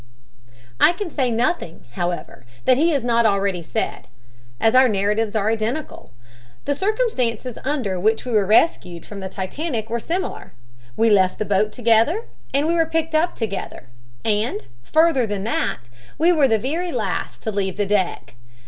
"I 0.79 0.93
can 0.93 1.11
say 1.11 1.29
nothing, 1.29 1.85
however, 1.91 2.43
that 2.65 2.75
he 2.75 2.89
has 2.89 3.03
not 3.03 3.27
already 3.27 3.61
said, 3.61 4.07
as 4.59 4.73
our 4.73 4.87
narratives 4.89 5.35
are 5.35 5.51
identical; 5.51 6.09
the 6.65 6.73
circumstances 6.73 7.59
under 7.63 7.99
which 7.99 8.25
we 8.25 8.31
were 8.31 8.47
rescued 8.47 9.05
from 9.05 9.19
the 9.19 9.29
Titanic 9.29 9.91
were 9.91 9.99
similar. 9.99 10.53
We 10.97 11.11
left 11.11 11.37
the 11.37 11.45
boat 11.45 11.71
together 11.71 12.23
and 12.51 12.65
were 12.65 12.83
picked 12.87 13.13
up 13.13 13.35
together, 13.35 13.89
and, 14.25 14.61
further 14.81 15.27
than 15.27 15.43
that, 15.43 15.81
we 16.17 16.31
were 16.31 16.47
the 16.47 16.57
very 16.57 16.91
last 16.91 17.43
to 17.43 17.51
leave 17.51 17.77
the 17.77 17.85
deck. 17.85 18.33